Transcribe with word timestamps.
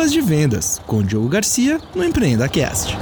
Pílulas 0.00 0.12
de 0.12 0.20
Vendas, 0.22 0.80
com 0.86 1.02
Diogo 1.02 1.28
Garcia 1.28 1.78
no 1.94 2.02
Empreenda 2.02 2.48
Cast. 2.48 2.96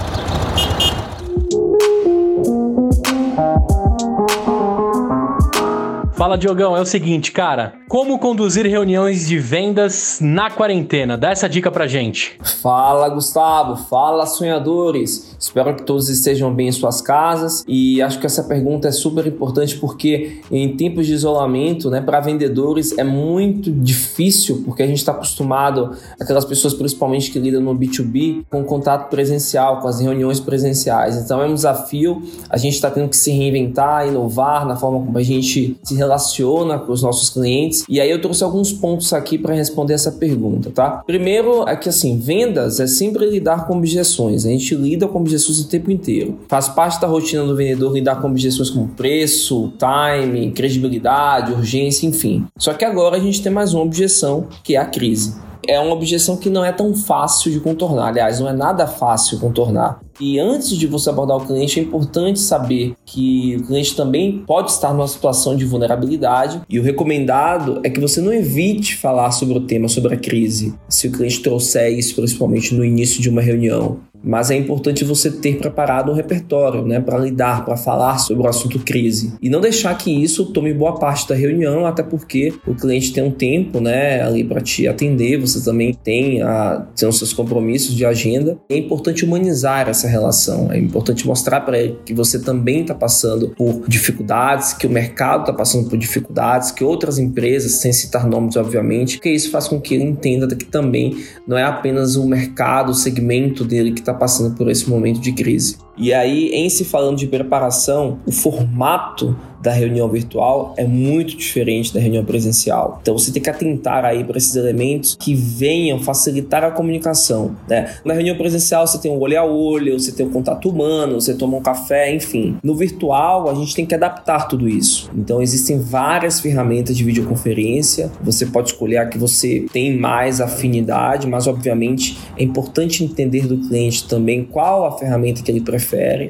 Fala, 6.17 6.37
Diogão, 6.37 6.77
é 6.77 6.81
o 6.81 6.85
seguinte, 6.85 7.31
cara. 7.31 7.75
Como 7.89 8.19
conduzir 8.19 8.67
reuniões 8.67 9.27
de 9.27 9.39
vendas 9.39 10.19
na 10.21 10.51
quarentena? 10.51 11.17
Dá 11.17 11.31
essa 11.31 11.49
dica 11.49 11.71
pra 11.71 11.87
gente. 11.87 12.39
Fala, 12.61 13.09
Gustavo. 13.09 13.77
Fala, 13.89 14.27
sonhadores. 14.27 15.35
Espero 15.41 15.75
que 15.75 15.85
todos 15.85 16.11
estejam 16.11 16.53
bem 16.53 16.69
em 16.69 16.73
suas 16.73 17.01
casas 17.01 17.65
e 17.67 18.03
acho 18.03 18.19
que 18.19 18.27
essa 18.27 18.45
pergunta 18.45 18.89
é 18.89 18.93
super 18.93 19.27
importante 19.27 19.79
porque 19.79 20.41
em 20.51 20.77
tempos 20.77 21.07
de 21.07 21.15
isolamento, 21.15 21.89
né, 21.89 22.03
para 22.03 22.21
vendedores 22.21 22.97
é 22.99 23.05
muito 23.05 23.71
difícil 23.71 24.63
porque 24.67 24.83
a 24.83 24.87
gente 24.87 24.99
está 24.99 25.13
acostumado, 25.13 25.97
aquelas 26.21 26.45
pessoas 26.45 26.75
principalmente 26.75 27.31
que 27.31 27.39
lidam 27.39 27.63
no 27.63 27.75
B2B, 27.75 28.45
com 28.51 28.65
contato 28.65 29.09
presencial, 29.09 29.81
com 29.81 29.89
as 29.89 30.01
reuniões 30.01 30.41
presenciais. 30.41 31.17
Então 31.17 31.41
é 31.41 31.47
um 31.47 31.55
desafio, 31.55 32.21
a 32.51 32.59
gente 32.59 32.75
está 32.75 32.91
tendo 32.91 33.09
que 33.09 33.17
se 33.17 33.31
reinventar, 33.31 34.07
inovar 34.07 34.67
na 34.67 34.77
forma 34.77 34.99
como 35.07 35.17
a 35.17 35.23
gente 35.23 35.79
se 35.83 35.95
relaciona 35.95 36.79
com 36.79 36.93
os 36.93 37.03
nossos 37.03 37.31
clientes. 37.31 37.78
E 37.89 38.01
aí 38.01 38.11
eu 38.11 38.21
trouxe 38.21 38.45
alguns 38.45 38.73
pontos 38.73 39.13
aqui 39.13 39.39
para 39.39 39.55
responder 39.55 39.95
essa 39.95 40.13
pergunta, 40.13 40.71
tá? 40.71 41.03
Primeiro 41.07 41.69
é 41.69 41.77
que 41.77 41.89
assim, 41.89 42.19
vendas 42.19 42.81
é 42.81 42.87
sempre 42.87 43.27
lidar 43.27 43.67
com 43.67 43.77
objeções. 43.77 44.45
A 44.45 44.49
gente 44.51 44.75
lida 44.75 45.07
com 45.07 45.19
objeções 45.19 45.61
o 45.61 45.69
tempo 45.69 45.91
inteiro. 45.91 46.39
Faz 46.49 46.69
parte 46.69 47.01
da 47.01 47.07
rotina 47.07 47.45
do 47.45 47.57
vendedor 47.57 47.93
lidar 47.93 48.21
com 48.21 48.29
objeções 48.29 48.71
como 48.71 48.89
preço, 48.89 49.73
time, 49.79 50.51
credibilidade, 50.53 51.53
urgência, 51.53 52.07
enfim. 52.07 52.47
Só 52.57 52.73
que 52.73 52.85
agora 52.85 53.17
a 53.17 53.21
gente 53.21 53.43
tem 53.43 53.53
mais 53.53 53.75
uma 53.75 53.83
objeção, 53.83 54.47
que 54.63 54.77
é 54.77 54.79
a 54.79 54.85
crise 54.85 55.48
é 55.69 55.79
uma 55.79 55.93
objeção 55.93 56.39
que 56.39 56.49
não 56.49 56.65
é 56.65 56.73
tão 56.73 56.95
fácil 56.95 57.53
de 57.53 57.61
contornar. 57.61 58.09
Aliás, 58.09 58.41
não 58.41 58.49
é 58.49 58.53
nada 58.55 58.87
fácil 58.87 59.39
contornar. 59.39 60.01
E 60.19 60.39
antes 60.39 60.77
de 60.77 60.87
você 60.87 61.11
abordar 61.11 61.37
o 61.37 61.47
cliente, 61.47 61.79
é 61.79 61.83
importante 61.83 62.41
saber 62.41 62.95
que 63.05 63.57
o 63.57 63.67
cliente 63.67 63.95
também 63.95 64.43
pode 64.47 64.73
estar 64.73 64.93
numa 64.93 65.07
situação 65.07 65.55
de 65.55 65.65
vulnerabilidade. 65.65 66.63
E 66.69 66.81
o 66.81 66.83
recomendado 66.83 67.81
é 67.85 67.91
que 67.91 68.01
você 68.01 68.21
não 68.21 68.33
evite 68.33 68.97
falar 68.97 69.31
sobre 69.31 69.59
o 69.59 69.61
tema, 69.61 69.89
sobre 69.89 70.15
a 70.15 70.17
crise, 70.17 70.75
se 70.89 71.07
o 71.07 71.13
cliente 71.13 71.41
trouxer 71.41 71.93
isso, 71.93 72.17
principalmente 72.17 72.75
no 72.75 72.85
início 72.85 73.21
de 73.21 73.29
uma 73.29 73.43
reunião. 73.43 73.99
Mas 74.23 74.51
é 74.51 74.57
importante 74.57 75.05
você 75.05 75.31
ter 75.31 75.59
preparado 75.59 76.11
um 76.11 76.15
repertório, 76.15 76.85
né, 76.85 77.01
para 77.01 77.19
lidar, 77.19 77.65
para 77.65 77.77
falar 77.77 78.19
sobre 78.19 78.45
o 78.45 78.49
assunto 78.49 78.79
crise 78.81 79.33
e 79.41 79.49
não 79.49 79.61
deixar 79.61 79.97
que 79.97 80.11
isso 80.11 80.47
tome 80.53 80.73
boa 80.73 80.99
parte 80.99 81.29
da 81.29 81.35
reunião, 81.35 81.87
até 81.87 82.03
porque 82.03 82.53
o 82.67 82.75
cliente 82.75 83.13
tem 83.13 83.23
um 83.23 83.31
tempo, 83.31 83.81
né, 83.81 84.23
ali 84.23 84.45
para 84.45 84.61
te 84.61 84.87
atender. 84.87 85.39
Você 85.39 85.63
também 85.65 85.95
tem, 85.95 86.43
a, 86.43 86.87
tem 86.97 87.09
os 87.09 87.19
seus 87.19 87.33
compromissos 87.33 87.95
de 87.95 88.05
agenda. 88.05 88.59
É 88.69 88.77
importante 88.77 89.25
humanizar 89.25 89.89
essa 89.89 90.09
relação. 90.09 90.73
É 90.73 90.79
importante 90.79 91.27
mostrar 91.27 91.61
para 91.61 91.79
ele 91.79 91.99
que 92.05 92.15
você 92.15 92.39
também 92.39 92.83
está 92.83 92.95
passando 92.95 93.51
por 93.51 93.89
dificuldades, 93.89 94.73
que 94.73 94.87
o 94.87 94.91
mercado 94.91 95.41
está 95.41 95.53
passando 95.53 95.89
por 95.89 95.99
dificuldades, 95.99 96.71
que 96.71 96.85
outras 96.85 97.19
empresas, 97.19 97.73
sem 97.73 97.93
citar 97.93 98.27
nomes, 98.27 98.57
obviamente, 98.57 99.21
que 99.21 99.31
isso 99.31 99.51
faz 99.51 99.69
com 99.69 99.81
que 99.81 99.95
ele 99.95 100.05
entenda 100.05 100.49
que 100.55 100.65
também 100.65 101.17
não 101.47 101.57
é 101.57 101.63
apenas 101.63 102.17
o 102.17 102.27
mercado, 102.27 102.91
o 102.91 102.95
segmento 102.95 103.65
dele 103.65 103.93
que 103.93 104.01
está 104.09 104.15
passando 104.19 104.57
por 104.57 104.69
esse 104.71 104.89
momento 104.89 105.21
de 105.21 105.33
crise. 105.33 105.77
E 105.99 106.13
aí, 106.13 106.51
em 106.51 106.69
se 106.69 106.85
falando 106.85 107.17
de 107.17 107.27
preparação, 107.27 108.19
o 108.27 108.33
formato 108.33 109.37
da 109.61 109.73
reunião 109.73 110.09
virtual 110.09 110.75
é 110.77 110.85
muito 110.85 111.37
diferente 111.37 111.93
da 111.93 112.01
reunião 112.01 112.25
presencial. 112.25 112.99
Então 113.03 113.17
você 113.17 113.33
tem 113.33 113.43
que 113.43 113.51
atentar 113.51 114.05
aí 114.05 114.23
para 114.23 114.39
esses 114.39 114.55
elementos 114.55 115.17
que 115.19 115.35
venham 115.35 115.99
facilitar 115.99 116.63
a 116.63 116.71
comunicação. 116.71 117.57
Né? 117.69 117.93
Na 118.05 118.15
reunião 118.15 118.37
presencial 118.37 118.87
você 118.87 118.99
tem 118.99 119.11
o 119.11 119.19
olho 119.19 119.39
a 119.39 119.45
olho, 119.45 119.99
você 119.99 120.13
tem 120.13 120.27
o 120.27 120.31
contato 120.31 120.69
humano, 120.69 121.21
você 121.21 121.35
toma 121.35 121.57
um 121.57 121.61
café, 121.61 122.15
enfim. 122.15 122.57
No 122.63 122.77
virtual 122.77 123.51
a 123.51 123.55
gente 123.55 123.75
tem 123.75 123.85
que 123.85 123.95
adaptar 123.95 124.47
tudo 124.47 124.69
isso. 124.69 125.11
Então 125.17 125.43
existem 125.43 125.81
várias 125.81 126.41
ferramentas 126.41 126.97
de 126.97 127.05
videoconferência. 127.05 128.13
Você 128.23 128.47
pode 128.47 128.69
escolher 128.69 128.99
a 128.99 129.07
que 129.07 129.19
você 129.19 129.67
tem 129.73 129.99
mais 129.99 130.41
afinidade, 130.41 131.27
mas 131.27 131.47
obviamente 131.47 132.17
é 132.37 132.43
importante 132.43 133.03
entender 133.03 133.47
do 133.47 133.59
cliente 133.59 134.07
também 134.07 134.45
qual 134.45 134.87
a 134.87 134.97
ferramenta 134.97 135.43
que 135.43 135.51
ele 135.51 135.61
prefere 135.61 135.88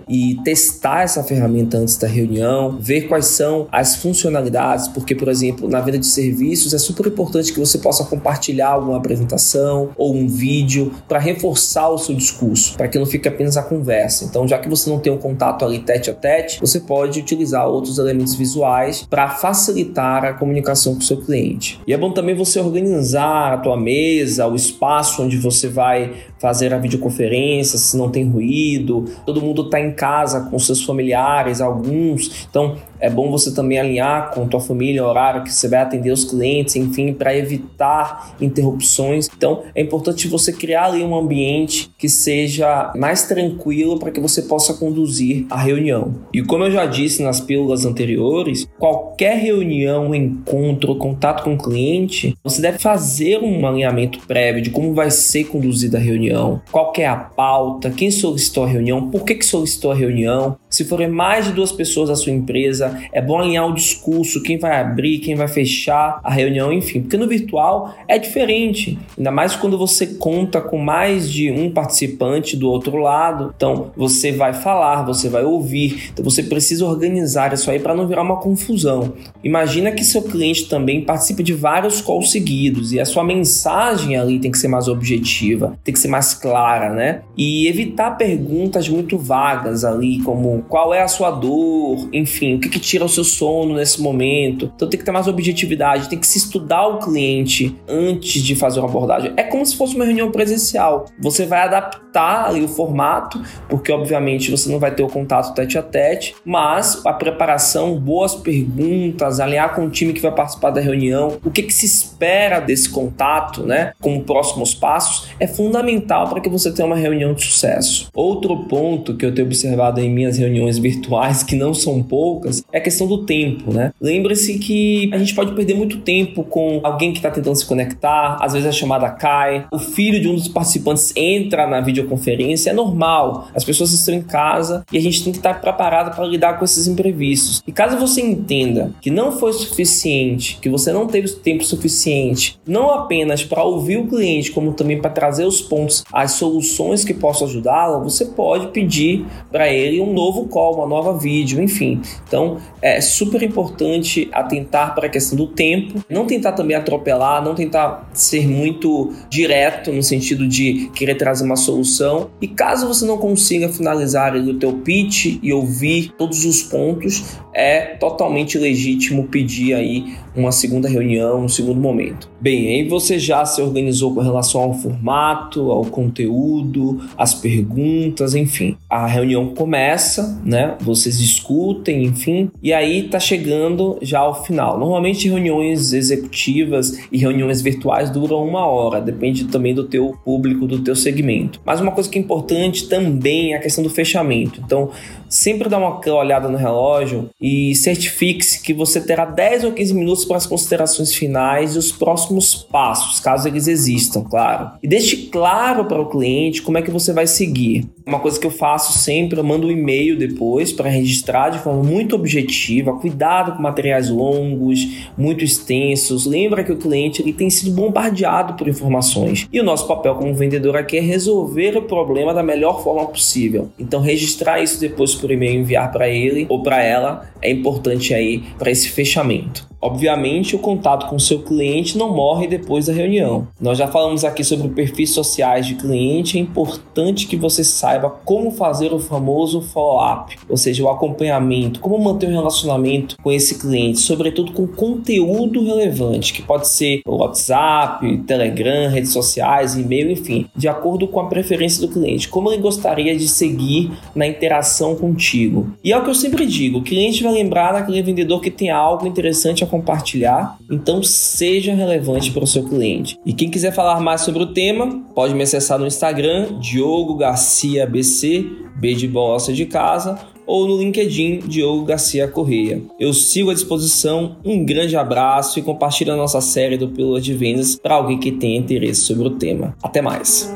e 0.09 0.37
testar 0.45 1.03
essa 1.03 1.23
ferramenta 1.23 1.79
antes 1.79 1.97
da 1.97 2.09
reunião, 2.09 2.79
ver 2.81 3.03
quais 3.03 3.19
quais 3.19 3.27
são 3.27 3.67
as 3.73 3.97
funcionalidades, 3.97 4.87
porque, 4.87 5.15
por 5.15 5.29
exemplo, 5.29 5.69
na 5.69 5.81
venda 5.81 5.99
de 5.99 6.07
serviços 6.07 6.73
é 6.73 6.79
super 6.79 7.07
importante 7.07 7.53
que 7.53 7.59
você 7.59 7.79
possa 7.79 8.05
compartilhar 8.05 8.69
alguma 8.69 8.97
apresentação 8.97 9.91
ou 9.97 10.15
um 10.15 10.29
vídeo 10.29 10.93
para 11.09 11.19
reforçar 11.19 11.89
o 11.89 11.99
seu 11.99 12.15
discurso, 12.15 12.77
para 12.77 12.87
que 12.87 12.99
não 12.99 13.07
fique 13.07 13.27
apenas 13.27 13.57
a 13.57 13.63
conversa. 13.63 14.25
Então, 14.25 14.47
já 14.47 14.59
que 14.59 14.69
você 14.69 14.89
não 14.89 15.01
tem 15.01 15.13
um 15.13 15.19
contato 15.19 15.65
ali 15.65 15.81
tete 15.81 16.11
a 16.11 16.15
tete, 16.15 16.61
você 16.61 16.79
pode 16.79 17.19
utilizar 17.19 17.67
outros 17.67 17.99
elementos 17.99 18.37
visuais 18.37 19.05
para 19.09 19.29
facilitar 19.29 20.25
a 20.25 20.33
comunicação 20.33 20.95
com 20.95 21.01
o 21.01 21.03
seu 21.03 21.17
cliente. 21.21 21.81
E 21.87 21.93
é 21.93 21.99
bom 21.99 22.13
também 22.13 22.37
você 22.37 22.61
organizar 22.61 23.53
a 23.53 23.59
tua 23.59 23.77
mesa, 23.77 24.47
o 24.47 24.55
espaço 24.55 25.23
onde 25.23 25.37
você 25.37 25.67
vai 25.67 26.15
fazer 26.39 26.73
a 26.73 26.79
videoconferência, 26.79 27.79
se 27.79 27.97
não 27.97 28.11
tem 28.11 28.29
ruído, 28.29 29.07
todo 29.27 29.43
mundo 29.43 29.48
está 29.53 29.81
em 29.81 29.93
casa 29.93 30.49
com 30.51 30.59
seus 30.59 30.85
familiares, 30.85 31.61
alguns. 31.61 32.47
Então, 32.49 32.77
é 33.01 33.09
bom 33.11 33.31
você 33.31 33.55
também 33.55 33.79
alinhar 33.79 34.31
com 34.33 34.47
tua 34.47 34.61
família 34.61 35.05
o 35.05 35.09
horário 35.09 35.43
que 35.45 35.53
você 35.53 35.69
vai 35.69 35.81
atender 35.81 36.11
os 36.11 36.25
clientes, 36.25 36.77
enfim, 36.77 37.13
para 37.13 37.37
evitar 37.37 38.37
interrupções. 38.41 39.29
Então, 39.37 39.63
é 39.75 39.83
importante 39.83 40.29
você 40.29 40.53
criar 40.53 40.87
ali 40.87 41.03
um 41.03 41.17
ambiente 41.17 41.91
que 41.99 42.09
seja 42.09 42.93
mais 42.97 43.23
tranquilo 43.23 43.99
para 43.99 44.11
que 44.11 44.21
você 44.21 44.43
possa 44.43 44.75
conduzir 44.75 45.47
a 45.51 45.59
reunião. 45.59 46.15
E 46.33 46.43
como 46.43 46.65
eu 46.65 46.71
já 46.71 46.87
disse 46.87 47.23
nas 47.23 47.41
pílulas 47.41 47.85
anteriores, 47.85 48.69
qualquer 48.79 49.39
reunião, 49.39 50.15
encontro, 50.15 50.97
contato 50.97 51.45
com 51.45 51.55
o 51.55 51.59
cliente, 51.59 52.37
você 52.43 52.61
deve 52.61 52.79
fazer 52.79 53.39
um 53.39 53.67
alinhamento 53.67 54.21
prévio 54.27 54.63
de 54.63 54.71
como 54.71 54.95
vai 54.95 55.11
ser 55.11 55.45
conduzida 55.45 55.99
a 55.99 56.01
reunião, 56.01 56.61
qual 56.71 56.93
é 56.97 57.07
a 57.07 57.17
pauta, 57.17 57.91
quem 57.91 58.11
solicitou 58.11 58.65
a 58.65 58.67
reunião, 58.67 59.11
por 59.11 59.25
que, 59.25 59.35
que 59.35 59.45
solicitou 59.45 59.93
a 59.93 59.95
reunião, 59.95 60.57
se 60.79 60.85
forem 60.85 61.09
mais 61.09 61.45
de 61.47 61.51
duas 61.51 61.73
pessoas 61.73 62.09
da 62.09 62.15
sua 62.15 62.33
empresa, 62.33 63.03
é 63.13 63.21
bom 63.21 63.41
alinhar 63.41 63.67
o 63.67 63.75
discurso, 63.75 64.41
quem 64.45 64.59
vai 64.59 64.81
abrir, 64.81 65.19
quem 65.19 65.35
vai 65.35 65.49
fechar 65.49 66.21
a 66.23 66.33
reunião, 66.33 66.73
enfim. 66.73 67.01
Porque 67.01 67.17
no 67.17 67.27
virtual 67.27 67.97
é 68.07 68.17
diferente, 68.17 68.97
ainda 69.17 69.33
mais 69.33 69.57
quando 69.57 69.77
você 69.77 70.07
conta 70.07 70.61
com 70.61 70.79
mais 70.79 71.29
de 71.29 71.51
um 71.51 71.69
participante 71.69 72.57
do 72.57 72.71
outro 72.71 72.97
lado. 72.99 73.53
Então, 73.57 73.91
você 73.97 74.31
vai 74.31 74.55
falar, 74.55 75.03
você 75.03 75.29
vai 75.29 75.43
ouvir. 75.43 76.11
Então, 76.13 76.25
você 76.25 76.45
precisa 76.45 76.87
organizar 76.87 77.53
isso 77.53 77.69
aí 77.73 77.81
para 77.81 77.93
não 77.93 78.07
virar 78.07 78.23
uma 78.23 78.37
confusão. 78.37 79.15
Imagina 79.43 79.91
que 79.91 80.05
seu 80.05 80.23
cliente 80.23 80.69
também 80.69 81.05
participe 81.05 81.43
de 81.43 81.55
vários 81.55 82.01
calls 82.01 82.31
seguidos 82.31 82.93
e 82.93 83.01
a 83.01 83.05
sua 83.05 83.25
mensagem 83.25 84.17
ali 84.17 84.39
tem 84.39 84.53
que 84.53 84.59
ser 84.59 84.69
mais 84.69 84.87
objetiva, 84.87 85.77
tem 85.83 85.93
que 85.93 85.99
ser 85.99 86.07
mais 86.07 86.35
clara, 86.35 86.91
né? 86.91 87.23
E 87.37 87.67
evitar 87.67 88.13
perguntas 88.13 88.89
muito 88.89 89.19
vagas 89.19 89.85
ali, 89.85 90.23
como 90.23 90.68
qual 90.69 90.93
é 90.93 91.03
a 91.03 91.09
sua 91.09 91.31
dor, 91.31 92.09
enfim, 92.13 92.57
o 92.57 92.61
que, 92.61 92.69
que 92.69 92.79
tira 92.79 93.05
o 93.05 93.09
seu 93.09 93.25
sono 93.25 93.75
nesse 93.75 94.01
momento. 94.01 94.71
Então 94.75 94.89
tem 94.89 94.99
que 94.99 95.05
ter 95.05 95.13
mais 95.13 95.27
objetividade, 95.27 96.09
tem 96.09 96.19
que 96.19 96.27
se 96.27 96.39
estudar 96.39 96.87
o 96.87 96.99
cliente 96.99 97.75
antes 97.89 98.43
de 98.43 98.55
fazer 98.55 98.81
uma 98.81 98.89
abordagem. 98.89 99.33
É 99.37 99.43
como 99.43 99.65
se 99.65 99.77
fosse 99.77 99.95
uma 99.97 100.05
reunião 100.05 100.31
presencial. 100.31 101.07
Você 101.19 101.47
vai 101.47 101.63
adaptar 101.63 102.53
o 102.55 102.69
formato, 102.69 103.43
porque 103.69 103.93
obviamente 103.93 104.51
você 104.51 104.71
não 104.71 104.79
vai 104.79 104.95
ter 104.95 105.03
o 105.03 105.09
contato 105.09 105.55
tete 105.55 105.79
a 105.79 105.83
tete, 105.83 106.35
mas 106.45 107.05
a 107.07 107.13
preparação, 107.13 107.99
boas 107.99 108.35
perguntas, 108.35 109.41
alinhar 109.41 109.75
com 109.75 109.87
o 109.87 109.91
time 109.91 110.13
que 110.13 110.21
vai 110.21 110.35
participar 110.35 110.71
da 110.71 110.81
reunião, 110.81 111.39
o 111.45 111.51
que, 111.51 111.63
que 111.63 111.73
se 111.73 111.87
espera 111.87 112.61
desse 112.61 112.91
contato, 112.91 113.63
né, 113.63 113.93
como 114.01 114.23
próximos 114.25 114.75
passos, 114.75 115.29
é 115.41 115.47
fundamental 115.47 116.29
para 116.29 116.41
que 116.41 116.49
você 116.49 116.73
tenha 116.73 116.87
uma 116.87 116.97
reunião 116.97 117.33
de 117.33 117.45
sucesso. 117.45 118.09
Outro 118.15 118.65
ponto 118.65 119.17
que 119.17 119.25
eu 119.25 119.35
tenho 119.35 119.47
observado 119.47 120.01
em 120.01 120.11
minhas 120.11 120.37
reuniões 120.37 120.58
reuniões 120.59 120.79
virtuais, 120.79 121.43
que 121.43 121.55
não 121.55 121.73
são 121.73 122.03
poucas, 122.03 122.63
é 122.73 122.79
a 122.79 122.81
questão 122.81 123.07
do 123.07 123.25
tempo, 123.25 123.73
né? 123.73 123.93
Lembre-se 124.01 124.59
que 124.59 125.11
a 125.13 125.19
gente 125.19 125.35
pode 125.35 125.53
perder 125.53 125.75
muito 125.75 125.99
tempo 125.99 126.43
com 126.45 126.81
alguém 126.83 127.13
que 127.13 127.19
está 127.19 127.31
tentando 127.31 127.57
se 127.57 127.65
conectar, 127.65 128.37
às 128.41 128.53
vezes 128.53 128.69
a 128.69 128.73
chamada 128.73 129.09
cai, 129.11 129.67
o 129.73 129.79
filho 129.79 130.21
de 130.21 130.29
um 130.29 130.35
dos 130.35 130.49
participantes 130.49 131.13
entra 131.17 131.67
na 131.67 131.81
videoconferência, 131.81 132.71
é 132.71 132.73
normal, 132.73 133.49
as 133.55 133.65
pessoas 133.65 133.93
estão 133.93 134.15
em 134.15 134.23
casa 134.23 134.85
e 134.93 134.99
a 134.99 135.01
gente 135.01 135.23
tem 135.23 135.33
que 135.33 135.39
estar 135.39 135.55
preparado 135.61 136.15
para 136.15 136.25
lidar 136.25 136.59
com 136.59 136.65
esses 136.65 136.87
imprevistos. 136.87 137.63
E 137.67 137.73
caso 137.73 137.97
você 137.97 138.21
entenda 138.21 138.93
que 139.01 139.11
não 139.11 139.33
foi 139.33 139.53
suficiente, 139.53 140.59
que 140.61 140.69
você 140.69 140.93
não 140.93 141.07
teve 141.07 141.29
tempo 141.29 141.65
suficiente, 141.65 142.59
não 142.67 142.91
apenas 142.91 143.45
para 143.45 143.63
ouvir 143.63 143.99
o 143.99 144.07
cliente, 144.07 144.51
como 144.51 144.73
também 144.73 145.01
para 145.01 145.11
trazer 145.11 145.45
os 145.45 145.61
pontos, 145.61 146.05
as 146.13 146.33
soluções 146.33 147.05
que 147.05 147.15
possam 147.15 147.47
ajudá-lo, 147.47 148.03
você 148.03 148.25
pode 148.25 148.69
pedir 148.69 149.25
para 149.51 149.73
ele 149.73 150.01
um 150.01 150.13
novo 150.13 150.48
call, 150.49 150.77
uma 150.77 150.87
nova 150.87 151.17
vídeo, 151.17 151.63
enfim. 151.63 152.01
Então, 152.27 152.59
é 152.83 153.01
super 153.01 153.43
importante 153.43 154.29
atentar 154.33 154.95
para 154.95 155.07
a 155.07 155.11
questão 155.11 155.37
do 155.37 155.47
tempo, 155.47 156.03
não 156.09 156.27
tentar 156.27 156.53
também 156.53 156.77
atropelar, 156.77 157.43
não 157.45 157.55
tentar 157.55 158.11
ser 158.13 158.47
muito 158.47 159.13
direto 159.29 159.93
no 159.93 160.03
sentido 160.03 160.47
de 160.47 160.91
querer 160.95 161.15
trazer 161.15 161.45
uma 161.45 161.57
solução. 161.57 162.31
E 162.41 162.49
caso 162.49 162.87
você 162.87 163.05
não 163.05 163.19
consiga 163.19 163.69
finalizar 163.69 164.35
o 164.37 164.55
teu 164.55 164.73
pitch 164.73 165.39
e 165.43 165.53
ouvir 165.53 166.13
todos 166.17 166.45
os 166.45 166.63
pontos, 166.63 167.39
é 167.55 167.97
totalmente 167.97 168.57
legítimo 168.59 169.27
pedir 169.27 169.75
aí 169.75 170.15
uma 170.37 170.53
segunda 170.53 170.89
reunião, 170.89 171.45
um 171.45 171.49
segundo 171.49 171.81
momento. 171.81 172.31
Bem, 172.41 172.69
aí 172.69 172.89
você 172.89 173.19
já 173.19 173.45
se 173.45 173.61
organizou 173.61 174.15
com 174.15 174.21
relação 174.21 174.61
ao 174.61 174.75
formato, 174.75 175.73
ao 175.73 175.85
conteúdo, 175.85 177.01
às 177.17 177.35
perguntas, 177.35 178.35
enfim. 178.35 178.77
A 178.89 179.07
reunião 179.07 179.49
começa, 179.55 180.28
né? 180.45 180.77
Vocês 180.81 181.19
discutem, 181.19 182.05
enfim, 182.05 182.51
e 182.63 182.73
aí 182.73 183.05
tá 183.05 183.21
chegando 183.21 183.99
já 184.03 184.21
ao 184.21 184.45
final. 184.45 184.79
Normalmente 184.79 185.29
reuniões 185.29 185.93
executivas 185.93 186.99
e 187.11 187.19
reuniões 187.19 187.61
virtuais 187.61 188.11
duram 188.11 188.47
uma 188.47 188.67
hora, 188.67 189.01
depende 189.01 189.45
também 189.45 189.75
do 189.75 189.85
teu 189.85 190.17
público, 190.25 190.67
do 190.67 190.81
teu 190.81 190.97
segmento. 190.97 191.61
Mas 191.65 191.81
uma 191.81 191.93
coisa 191.93 192.09
que 192.09 192.19
é 192.19 192.21
importante 192.21 192.89
também 192.89 193.53
é 193.53 193.57
a 193.57 193.61
questão 193.61 193.83
do 193.83 193.91
fechamento. 193.91 194.61
Então, 194.65 194.91
sempre 195.29 195.69
dá 195.69 195.79
uma 195.79 196.01
olhada 196.17 196.49
no 196.49 196.57
relógio 196.57 197.29
e 197.41 197.75
certifique-se 197.75 198.63
que 198.63 198.73
você 198.73 199.01
terá 199.01 199.25
10 199.25 199.65
ou 199.65 199.73
15 199.73 199.95
minutos 199.95 200.25
para 200.25 200.37
as 200.37 200.47
considerações 200.47 201.15
finais 201.15 201.75
e 201.75 201.79
os 201.79 201.93
próximos 201.93 202.55
passos, 202.55 203.21
caso 203.21 203.49
eles 203.49 203.67
existam, 203.67 204.23
claro. 204.23 204.71
E 204.83 204.89
deixe 204.89 205.29
claro 205.29 205.85
para 205.85 206.01
o 206.01 206.09
cliente 206.09 206.63
como 206.63 206.79
é 206.79 206.83
que 206.83 206.91
você 206.91 207.13
vai 207.13 207.27
seguir. 207.27 207.87
Uma 208.07 208.21
coisa 208.21 208.41
que 208.41 208.47
eu 208.47 208.51
faço 208.51 208.99
sempre, 208.99 209.39
eu 209.39 209.45
mando 209.45 209.67
um 209.67 209.71
e-mail 209.71 210.18
depois 210.19 210.73
para 210.73 210.91
registrar 210.91 211.51
de 211.51 211.59
forma 211.59 211.83
muito 211.83 212.15
objetiva, 212.15 212.99
cuidado 212.99 213.53
com 213.53 213.63
materiais 213.63 214.11
longos, 214.11 215.09
muito 215.17 215.45
extensos. 215.45 216.27
Lembra 216.27 216.65
que 216.65 216.73
o 216.73 216.77
cliente 216.77 217.23
ele 217.23 217.33
tem 217.33 217.49
sido 217.49 217.71
bombardeado 217.71 218.55
por 218.55 218.69
informações. 218.69 219.49
E 219.53 219.61
o 219.61 219.65
nosso 219.65 219.87
papel 219.87 220.15
como 220.17 220.35
vendedor 220.35 220.77
aqui 220.77 220.99
é 220.99 221.01
resolver 221.01 221.77
o 221.77 221.83
problema 221.83 222.35
da 222.35 222.43
melhor 222.43 222.83
forma 222.83 223.07
possível. 223.07 223.71
Então 223.79 224.01
registrar 224.01 224.63
isso 224.63 224.81
depois 224.81 225.15
por 225.15 225.31
e-mail 225.31 225.61
enviar 225.61 225.91
para 225.93 226.09
ele 226.09 226.47
ou 226.49 226.63
para 226.63 226.83
ela 226.83 227.29
é 227.41 227.51
importante 227.51 228.13
aí 228.13 228.43
para 228.59 228.71
esse 228.71 228.89
fechamento. 228.89 229.69
Obviamente, 229.81 230.57
o 230.57 230.59
contato 230.59 231.07
com 231.07 231.19
seu 231.19 231.41
cliente 231.41 231.97
não 231.97 232.13
morre 232.13 232.49
depois 232.49 232.87
da 232.87 232.93
reunião. 232.93 233.47
Nós 233.61 233.79
já 233.79 233.87
falamos 233.87 234.25
aqui 234.25 234.43
sobre 234.43 234.69
perfis 234.69 235.11
sociais 235.11 235.67
de 235.67 235.77
cliente, 235.77 236.37
é 236.37 236.41
importante 236.41 237.27
que 237.27 237.37
você 237.37 237.63
saiba 237.63 238.11
como 238.25 238.51
fazer 238.51 238.93
o 238.93 238.99
famoso 238.99 239.61
follow-up, 239.61 240.37
ou 240.49 240.57
seja, 240.57 240.83
o 240.83 240.89
acompanhamento, 240.89 241.79
como 241.79 241.99
manter 241.99 242.29
um 242.29 242.33
relacionamento 242.33 243.17
com 243.23 243.31
esse 243.31 243.59
cliente, 243.59 244.01
sobretudo 244.01 244.53
com 244.53 244.67
conteúdo 244.67 245.65
relevante, 245.65 246.33
que 246.33 246.43
pode 246.43 246.67
ser 246.67 247.01
WhatsApp, 247.07 248.19
Telegram, 248.27 248.91
redes 248.91 249.13
sociais, 249.13 249.77
e-mail, 249.77 250.11
enfim, 250.11 250.47
de 250.57 250.67
acordo 250.67 251.07
com 251.07 251.21
a 251.21 251.27
preferência 251.27 251.87
do 251.87 251.93
cliente, 251.93 252.29
como 252.29 252.51
ele 252.51 252.61
gostaria 252.61 253.17
de 253.17 253.29
seguir 253.29 253.93
na 254.15 254.27
interação 254.27 254.97
contigo. 254.97 255.69
E 255.85 255.93
é 255.93 255.97
o 255.97 256.03
que 256.03 256.11
eu 256.11 256.15
sempre 256.15 256.47
digo, 256.47 256.79
o 256.79 256.83
cliente 256.83 257.23
vai 257.23 257.33
lembrar 257.33 257.73
daquele 257.73 258.03
vendedor 258.03 258.41
que 258.41 258.51
tem 258.51 258.71
algo 258.71 259.07
interessante 259.07 259.63
a 259.63 259.68
compartilhar, 259.69 260.59
então 260.71 261.03
seja 261.03 261.75
relevante 261.75 262.31
para 262.31 262.45
o 262.45 262.47
seu 262.47 262.65
cliente. 262.65 263.19
E 263.25 263.33
quem 263.33 263.51
quiser 263.51 263.73
falar 263.73 264.01
mais 264.01 264.23
sobre 264.23 264.43
o 264.43 264.53
tema, 264.53 265.03
pode 265.15 265.35
me 265.35 265.43
acessar 265.43 265.79
no 265.79 265.87
Instagram, 265.87 266.59
Diogo 266.59 267.17
Garcia 267.17 267.87
BC, 267.87 268.45
B 268.77 268.95
de 268.95 269.07
bosta 269.07 269.53
de 269.53 269.67
casa, 269.67 270.19
ou 270.47 270.67
no 270.67 270.79
LinkedIn 270.79 271.41
Diogo 271.47 271.85
Garcia 271.85 272.27
Correia. 272.27 272.83
Eu 272.99 273.13
sigo 273.13 273.51
à 273.51 273.55
disposição, 273.55 274.39
um 274.43 274.65
grande 274.65 274.97
abraço 274.97 275.59
e 275.59 275.63
compartilhe 275.63 276.11
a 276.11 276.17
nossa 276.17 276.41
série 276.41 276.79
do 276.79 276.89
Pílula 276.89 277.21
de 277.21 277.35
Vendas 277.35 277.77
para 277.77 277.97
alguém 277.97 278.19
que 278.19 278.33
tenha 278.33 278.59
interesse 278.59 279.03
sobre 279.03 279.29
o 279.29 279.31
tema. 279.33 279.77
Até 279.83 280.01
mais! 280.01 280.51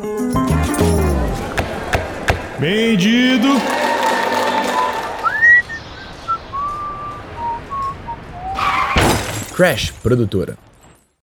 Vendido! 2.58 3.81
Crash 9.62 9.93
Produtora. 9.93 10.71